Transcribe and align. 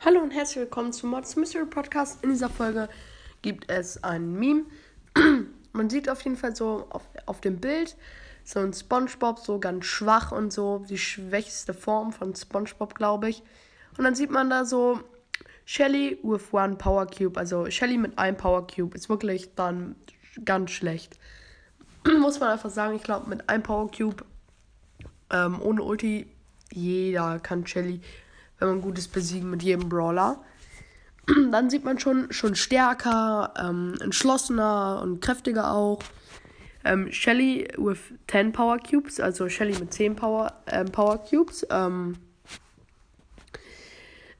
Hallo 0.00 0.20
und 0.20 0.30
herzlich 0.30 0.58
willkommen 0.58 0.92
zum 0.92 1.10
Mods 1.10 1.34
Mystery 1.34 1.66
Podcast. 1.66 2.22
In 2.22 2.30
dieser 2.30 2.48
Folge 2.48 2.88
gibt 3.42 3.68
es 3.68 4.04
ein 4.04 4.32
Meme. 4.34 4.66
Man 5.72 5.90
sieht 5.90 6.08
auf 6.08 6.22
jeden 6.22 6.36
Fall 6.36 6.54
so 6.54 6.86
auf, 6.90 7.02
auf 7.26 7.40
dem 7.40 7.58
Bild 7.58 7.96
so 8.44 8.60
ein 8.60 8.72
SpongeBob, 8.72 9.40
so 9.40 9.58
ganz 9.58 9.86
schwach 9.86 10.30
und 10.30 10.52
so, 10.52 10.84
die 10.88 10.98
schwächste 10.98 11.74
Form 11.74 12.12
von 12.12 12.36
SpongeBob, 12.36 12.94
glaube 12.94 13.28
ich. 13.28 13.42
Und 13.98 14.04
dann 14.04 14.14
sieht 14.14 14.30
man 14.30 14.48
da 14.48 14.64
so 14.64 15.00
Shelly 15.66 16.18
with 16.22 16.52
one 16.52 16.76
Power 16.76 17.06
Cube, 17.06 17.38
also 17.38 17.68
Shelly 17.68 17.98
mit 17.98 18.18
einem 18.18 18.38
Power 18.38 18.66
Cube, 18.66 18.96
ist 18.96 19.10
wirklich 19.10 19.54
dann 19.54 19.96
ganz 20.44 20.70
schlecht. 20.70 21.18
Muss 22.20 22.40
man 22.40 22.48
einfach 22.50 22.70
sagen, 22.70 22.96
ich 22.96 23.02
glaube, 23.02 23.28
mit 23.28 23.46
einem 23.50 23.62
Power 23.62 23.90
Cube 23.90 24.24
ähm, 25.30 25.60
ohne 25.60 25.82
Ulti, 25.82 26.26
jeder 26.72 27.38
kann 27.40 27.66
Shelly 27.66 28.00
wenn 28.58 28.68
man 28.68 28.80
Gutes 28.80 29.08
besiegen 29.08 29.50
mit 29.50 29.62
jedem 29.62 29.88
Brawler. 29.88 30.42
Dann 31.50 31.70
sieht 31.70 31.84
man 31.84 31.98
schon, 31.98 32.32
schon 32.32 32.54
stärker, 32.54 33.52
ähm, 33.58 33.94
entschlossener 34.00 35.00
und 35.02 35.20
kräftiger 35.20 35.72
auch. 35.72 36.00
Ähm, 36.84 37.10
Shelly 37.10 37.68
with 37.76 37.98
10 38.28 38.52
Power 38.52 38.78
Cubes, 38.78 39.18
also 39.18 39.48
Shelly 39.48 39.76
mit 39.78 39.92
10 39.92 40.14
Power, 40.14 40.52
ähm, 40.68 40.86
Power 40.86 41.18
Cubes. 41.18 41.66
Ähm, 41.70 42.16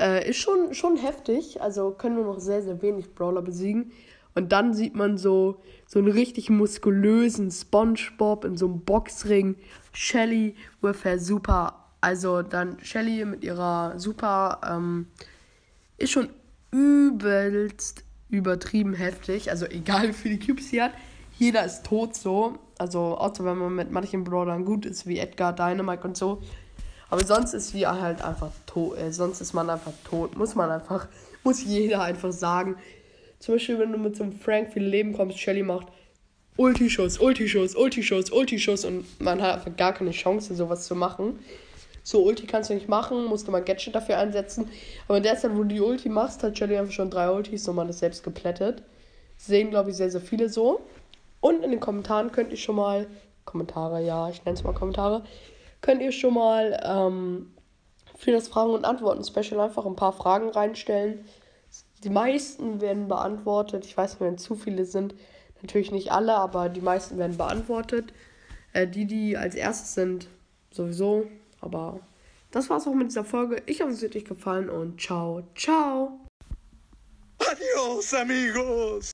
äh, 0.00 0.28
ist 0.28 0.38
schon, 0.38 0.74
schon 0.74 0.96
heftig. 0.96 1.60
Also 1.60 1.90
können 1.92 2.16
nur 2.16 2.24
noch 2.24 2.40
sehr, 2.40 2.62
sehr 2.62 2.82
wenig 2.82 3.14
Brawler 3.14 3.42
besiegen. 3.42 3.92
Und 4.34 4.52
dann 4.52 4.74
sieht 4.74 4.94
man 4.94 5.18
so, 5.18 5.60
so 5.86 5.98
einen 5.98 6.12
richtig 6.12 6.50
muskulösen 6.50 7.50
Spongebob 7.50 8.44
in 8.44 8.56
so 8.56 8.66
einem 8.66 8.80
Boxring. 8.80 9.56
Shelly 9.92 10.54
with 10.80 11.04
her 11.04 11.18
super 11.18 11.88
also 12.00 12.42
dann 12.42 12.78
Shelly 12.82 13.24
mit 13.24 13.44
ihrer 13.44 13.98
super, 13.98 14.60
ähm, 14.68 15.06
ist 15.96 16.12
schon 16.12 16.28
übelst 16.70 18.04
übertrieben 18.28 18.94
heftig. 18.94 19.50
Also 19.50 19.66
egal 19.66 20.08
wie 20.08 20.12
viele 20.12 20.38
Cubes 20.38 20.70
sie 20.70 20.82
hat. 20.82 20.92
Jeder 21.38 21.64
ist 21.64 21.84
tot 21.84 22.14
so. 22.14 22.58
Also 22.78 23.16
außer 23.16 23.44
wenn 23.44 23.58
man 23.58 23.74
mit 23.74 23.90
manchen 23.90 24.24
Brawlern 24.24 24.64
gut 24.64 24.86
ist, 24.86 25.06
wie 25.06 25.18
Edgar, 25.18 25.52
Dynamite 25.52 26.06
und 26.06 26.16
so. 26.16 26.42
Aber 27.10 27.24
sonst 27.24 27.54
ist 27.54 27.68
sie 27.68 27.86
halt 27.86 28.22
einfach 28.22 28.50
tot. 28.66 28.98
Äh, 28.98 29.12
sonst 29.12 29.40
ist 29.40 29.54
man 29.54 29.70
einfach 29.70 29.92
tot. 30.04 30.36
Muss 30.36 30.54
man 30.54 30.70
einfach, 30.70 31.08
muss 31.44 31.62
jeder 31.62 32.02
einfach 32.02 32.32
sagen. 32.32 32.76
Zum 33.38 33.54
Beispiel, 33.54 33.78
wenn 33.78 33.92
du 33.92 33.98
mit 33.98 34.16
so 34.16 34.24
einem 34.24 34.32
Frank 34.32 34.72
viel 34.72 34.84
Leben 34.84 35.12
kommst, 35.12 35.38
Shelly 35.38 35.62
macht 35.62 35.88
Ulti-Schuss, 36.56 37.20
Ulti-Schuss, 37.20 37.76
Ulti-Schuss, 37.76 38.32
Ulti-Schuss 38.32 38.84
und 38.84 39.20
man 39.20 39.40
hat 39.40 39.54
einfach 39.58 39.76
gar 39.76 39.92
keine 39.92 40.10
Chance, 40.10 40.56
sowas 40.56 40.86
zu 40.86 40.96
machen. 40.96 41.38
So, 42.02 42.24
Ulti 42.24 42.48
kannst 42.48 42.70
du 42.70 42.74
nicht 42.74 42.88
machen, 42.88 43.26
musst 43.26 43.46
du 43.46 43.52
mal 43.52 43.62
Gadget 43.62 43.94
dafür 43.94 44.18
einsetzen. 44.18 44.68
Aber 45.06 45.18
in 45.18 45.22
der 45.22 45.36
Zeit, 45.36 45.52
wo 45.54 45.58
du 45.58 45.68
die 45.68 45.80
Ulti 45.80 46.08
machst, 46.08 46.42
hat 46.42 46.58
Shelly 46.58 46.76
einfach 46.76 46.92
schon 46.92 47.10
drei 47.10 47.30
Ultis 47.30 47.68
und 47.68 47.76
man 47.76 47.88
ist 47.88 48.00
selbst 48.00 48.24
geplättet. 48.24 48.82
Sehen, 49.36 49.70
glaube 49.70 49.90
ich, 49.90 49.96
sehr, 49.96 50.10
sehr 50.10 50.20
viele 50.20 50.48
so. 50.48 50.80
Und 51.40 51.62
in 51.62 51.70
den 51.70 51.78
Kommentaren 51.78 52.32
könnt 52.32 52.50
ihr 52.50 52.56
schon 52.56 52.74
mal, 52.74 53.06
Kommentare, 53.44 54.04
ja, 54.04 54.28
ich 54.28 54.44
nenne 54.44 54.56
es 54.56 54.64
mal 54.64 54.74
Kommentare, 54.74 55.22
könnt 55.80 56.02
ihr 56.02 56.12
schon 56.12 56.34
mal 56.34 56.80
ähm, 56.84 57.52
für 58.16 58.32
das 58.32 58.48
Fragen- 58.48 58.72
und 58.72 58.84
Antworten-Special 58.84 59.60
einfach 59.60 59.86
ein 59.86 59.96
paar 59.96 60.12
Fragen 60.12 60.50
reinstellen. 60.50 61.24
Die 62.04 62.10
meisten 62.10 62.80
werden 62.80 63.08
beantwortet. 63.08 63.84
Ich 63.84 63.96
weiß 63.96 64.12
nicht, 64.12 64.20
wenn 64.20 64.38
zu 64.38 64.54
viele 64.54 64.84
sind. 64.84 65.14
Natürlich 65.62 65.90
nicht 65.90 66.12
alle, 66.12 66.34
aber 66.34 66.68
die 66.68 66.80
meisten 66.80 67.18
werden 67.18 67.36
beantwortet. 67.36 68.12
Äh, 68.72 68.86
die, 68.86 69.06
die 69.06 69.36
als 69.36 69.54
erstes 69.54 69.94
sind, 69.94 70.28
sowieso 70.70 71.26
aber 71.60 72.00
das 72.50 72.70
war's 72.70 72.86
auch 72.86 72.94
mit 72.94 73.08
dieser 73.08 73.24
Folge. 73.24 73.62
Ich 73.66 73.80
hoffe, 73.80 73.92
es 73.92 74.02
hat 74.02 74.16
euch 74.16 74.24
gefallen 74.24 74.70
und 74.70 75.00
ciao, 75.00 75.42
ciao. 75.54 76.20
Adios, 77.38 78.14
amigos. 78.14 79.06